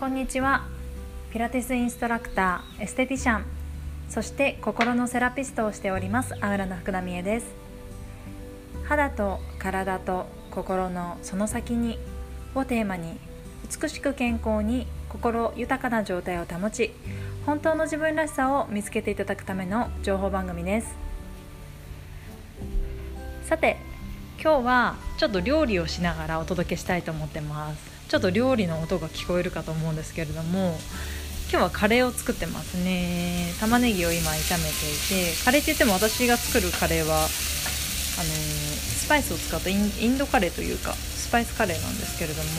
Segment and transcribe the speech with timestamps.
[0.00, 0.64] こんにちは。
[1.30, 3.44] ピラティスインストラクターエステティシャン。
[4.08, 7.46] そして心のセラピストをしておりますアウラの福田美恵です。
[8.84, 11.98] 肌と体と心のその先に
[12.54, 13.18] をテーマに
[13.82, 16.92] 美しく健康に心豊かな状態を保ち
[17.44, 20.96] 本当の自分らしさを見つけていただくための情報番組です。
[23.44, 23.76] さて
[24.42, 27.99] 今日はちょっと料理をしながらお届けしたいと思ってます。
[28.10, 30.76] ちょっと料理の音が聞こえるかと思うんですけれども
[31.48, 33.54] 今日はカレーを作ってますね。
[33.60, 42.50] 玉ねぎを今炒めていてカレーって言っても私が作るカレーはあのスパイスを使ったインドカレーというかスパイスカレーなんですけれども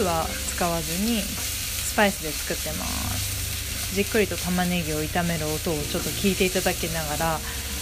[0.00, 3.94] ルーは使わずにスパイスで作ってます。
[3.94, 7.38] じっくりと玉ねぎを炒める音をちょっと聞いていただきながら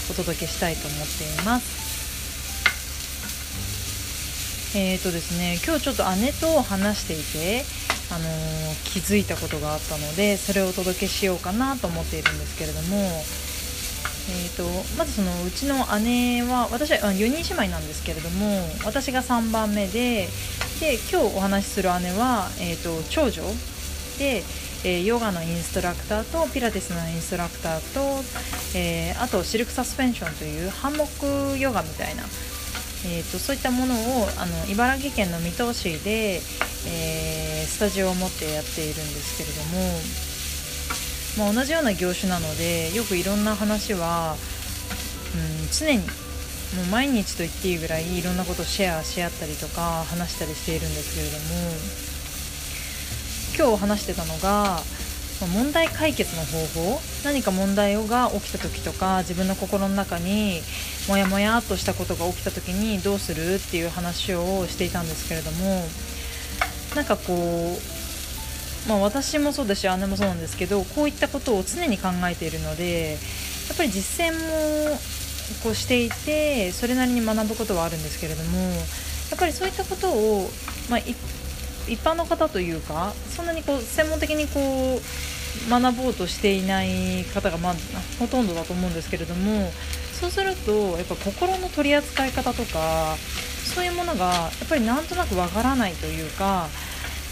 [0.09, 1.94] お届けしたいと思っています。
[4.77, 7.62] えーとですね、今日ちょっと姉と話していて、
[8.11, 14.64] あのー、気づいたことがあったのでそれをお届けしようかなと思っているんですけれども、えーと、
[14.98, 20.27] まずそのうちの姉は私は4人姉妹なんですけれども私が3番目で
[20.81, 23.42] で今日お話しする姉は、えーと、長女。
[24.19, 24.42] で、
[24.84, 28.25] え、ヨガのインストラクターとピラティスのインストラクターと、
[28.77, 32.25] えー、あとシルクサスペンションというハンモックヨガみたいな
[33.06, 36.41] えーと、そういったものをあの茨城県の水戸市で、
[36.88, 39.50] えー、スタジオを持ってやっているんですけれ
[41.44, 44.36] ども、まあ、同じような業種なのでよくいろんな話は、
[45.34, 46.05] うん、常にも
[46.82, 51.38] う毎日と言っていいぐらいいろんなことをシェアし合ったりとか話したりしているんですけれど
[53.69, 54.82] も今日話してたのが
[55.41, 60.61] 問題解決の方法何か問題が起きた時とか自分の心の中に
[61.09, 65.83] モヤモヤっとしたことが起きた時にどうするっていう話をしていたんですけれども
[66.95, 67.77] なんかこ
[68.87, 74.97] う、まあ、私もそうだし姉もそうなんですけどこういったことを常に考えているのでやっぱり実践も
[75.62, 80.49] こうしていてそれなりに学ぶことはあるんですけれどもやっぱりそういったことを、
[80.89, 81.00] まあ、
[81.89, 84.61] 一般の方というかそんなにこう専門的にこ
[84.97, 87.75] う学ぼうとしていない方が、まあ、
[88.19, 89.71] ほとんどだと思うんですけれども
[90.12, 93.17] そうするとやっぱ心の取り扱い方とか
[93.65, 96.69] そういうものがやっぱりなんとなくわからないというか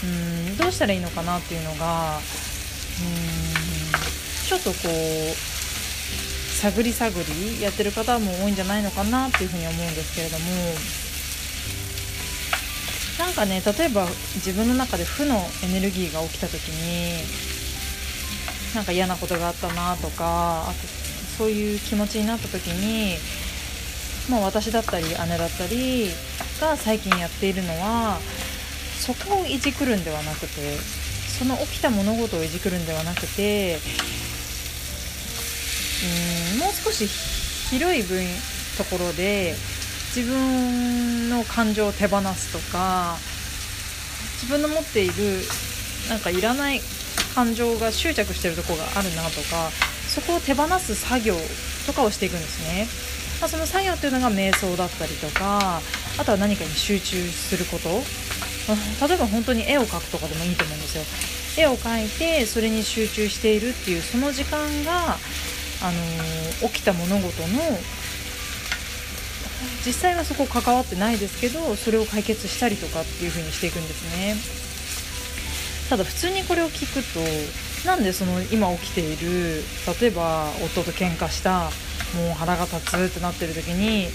[0.03, 2.21] うんどうしたらいいのかなっていうのがうん
[4.47, 5.53] ちょっとこう
[6.55, 11.02] 探り探りやってる方も多いんじゃないのかなっていうふうに思うんですけれども。
[13.19, 17.23] なんかね例えば自分の中で負のエネルギーが起きた時に
[18.75, 20.73] なんか嫌なことがあったなとかあと
[21.37, 23.17] そういう気持ちになった時に、
[24.29, 26.09] まあ、私だったり姉だったり
[26.59, 28.17] が最近やっているのは
[28.99, 30.47] そこをいじくるんではなくて
[31.39, 33.79] その起きた物事をいじくるんではなくて
[36.53, 37.07] うんもう少し
[37.69, 38.23] 広い分
[38.77, 39.55] ところで
[40.15, 43.15] 自分の感情を手放すとか
[44.41, 45.13] 自分の持っている
[46.09, 46.81] なんかいらない
[47.33, 49.71] 感情が執着してるとこがあるなとか
[50.07, 51.35] そこを手放す作業
[51.87, 52.87] とかをしていくんですね、
[53.41, 55.81] まあ、その作業っていうのが瞑想だったりとか
[56.19, 61.65] あとは何かに集中すること、例えば本当に絵を描くとかでもいいと思うんですよ。
[61.65, 65.17] 絵を描いてそれに集中しているっていうその時間が、
[65.81, 67.59] あのー、起きた物事の
[69.85, 74.35] 実際はそこ関わってないですけどそれを解決したりとかっていう風にしていくんですね。
[75.89, 79.61] ただ普通にこれを聞くとなんでその今起きている
[79.99, 81.69] 例えば夫と喧嘩した
[82.15, 84.07] もう腹が立つってなってる時に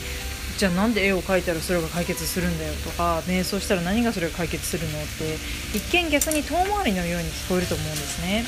[0.57, 5.37] じゃあなんで絵を描いたらそれが解決するんだよとか瞑想したら何がそれが解決するのって
[5.77, 8.45] 一見逆に遠回りのように聞こえると思うんですね。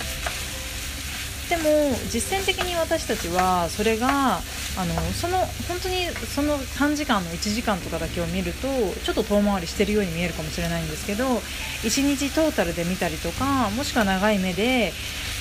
[1.51, 4.41] でも実践的に私たちはそれが
[4.79, 5.39] あのその
[5.69, 8.69] 本当にその短時間の1時間とかだけを見ると
[9.05, 14.93] ちょっと遠回りしてるように見えるかもしれないんですけど1日トータルで見たりとかもしくは長い目で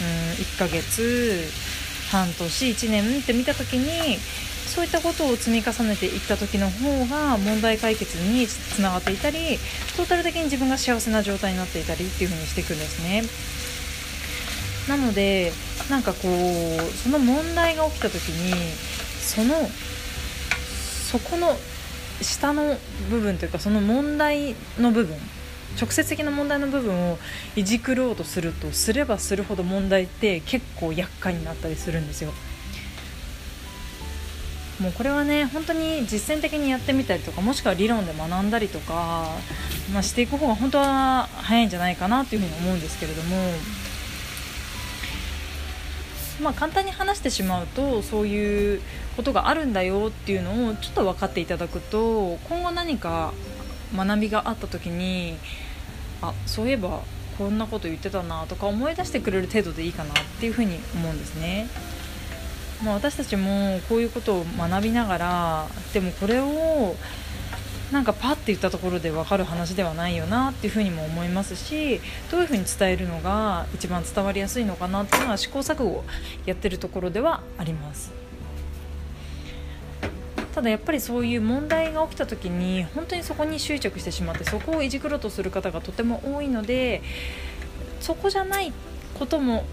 [0.01, 1.43] うん1ヶ月
[2.11, 4.17] 半年1年って見た時に
[4.69, 9.57] そういったことを積み重ねていった時の方が問題解決につながっていたり
[9.97, 13.23] トータル的に自分が幸せな状態になっていたりっていう風にしていくんですね。
[14.87, 15.51] なので
[15.89, 18.53] なんかこうその問題が起きた時に
[19.19, 19.55] その
[21.11, 21.55] そこの
[22.21, 22.77] 下の
[23.09, 25.17] 部分というかその問題の部分
[25.79, 27.17] 直接的な問題の部分を
[27.55, 32.33] いじくろうとするとすればするほど問題って結構厄介になったりするんですよ
[34.79, 39.27] もうこれはね本当に実践的にやってみたりとかもしくは理論で学んだりとか、
[39.93, 43.37] まあ、していく方が本当は早いんじゃないかなというふうに思うんですけれども。
[46.41, 48.81] まあ、簡単に話してしまうとそういう
[49.19, 53.33] ことがあるんだよっていうのをちょっと分かっていただくと今後何か
[53.93, 55.35] 学びがあった時に
[56.21, 57.01] あそういえば
[57.37, 61.67] こんなこと言ってたなとか思い出してくれる程度でいいかなっていうふうに思うんですね。
[62.81, 66.95] まあ、私たちもこういうことを学びながらでもこれを
[67.91, 71.99] なんかパッて言ったところで分かる話ではないよなっていうふうにも思いますし
[72.31, 76.05] どういうふうに伝えるのが一番伝わりやすいのかなっていうのは試行錯誤
[76.45, 78.28] やってるところではあります。
[80.59, 87.01] ただやっぱりそういう問題が起きた時に本当にそこに執着してしまってそこをいじくろうとする方がとても多いので
[88.01, 88.73] そこじゃない
[89.17, 89.63] ことも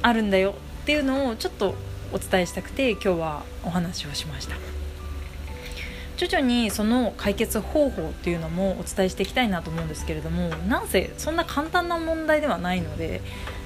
[0.00, 1.74] あるんだよっていうのをちょっと
[2.12, 4.54] お伝えしたくて今日はお話をしました。
[6.16, 13.20] 徐々にその解決方法っていうのもお伝えしていきたいなと思うんですけれどもなんせそんな簡単な問題ではないので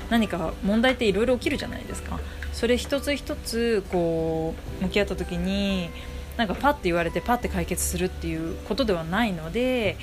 [0.09, 2.19] 何か問題っていろいろ起きるじゃないですか。
[2.55, 5.91] それ一つ一つこう向き合った時に
[6.37, 9.97] なんかパッて言われてパッて解決するっていうことではないので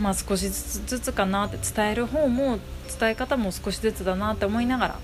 [0.00, 2.58] まあ少しずつかなって伝える方も
[2.98, 4.98] 伝え方も少しずつだなって思いながら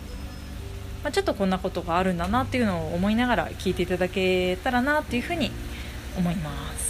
[1.03, 5.51] まあ、ちょっとこんなことがあるんだなっていうのを思いながら聞いていただけたらなっていうふうに
[6.17, 6.90] 思います。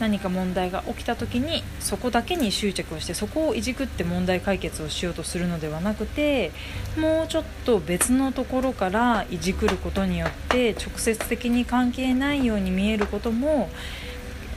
[0.00, 6.52] 何か問題が起きた時にそこだけに執着をしてそこをいじくって問題解決をしようとするのではなくて
[6.98, 13.70] もうちょっと別のところからいじくることによって直接的に関係ないように見えることも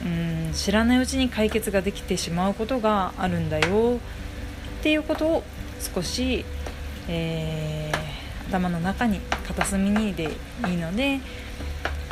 [0.04, 3.96] うん知らないうちに解決ができてしまうことがあるんだよ。
[3.96, 5.42] っていうことを
[5.80, 6.44] 少し
[7.08, 10.24] えー、頭の中に片隅にで
[10.68, 11.20] いいので、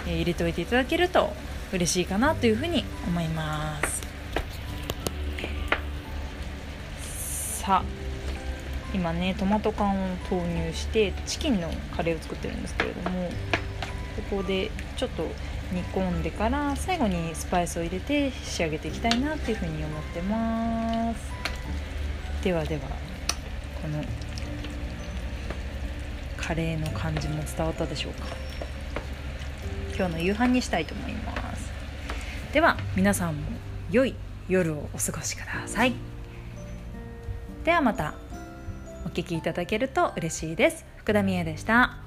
[0.06, 1.32] え、入れておいていただけると
[1.72, 4.02] 嬉しいかなというふうに思います。
[7.62, 7.84] さあ
[8.94, 13.28] 今ねトマト缶を投入してチキンのカレーを作ってるんですけれども
[14.30, 15.26] ここでちょっと
[15.72, 21.20] 煮込んでから最後にスパイスを入れて仕上げていきたいなっていうふうに思ってます。
[22.44, 22.82] ではでは
[23.82, 24.04] この
[26.36, 28.28] カレーの感じも伝わったでしょうか。
[29.96, 31.25] 今日の夕飯にしたいと思います。
[32.56, 33.42] では皆さんも
[33.90, 34.14] 良い
[34.48, 35.92] 夜をお過ごしください。
[37.64, 38.14] ではまた
[39.04, 40.86] お聴きいただけると嬉しいです。
[40.96, 42.05] 福田美恵でした。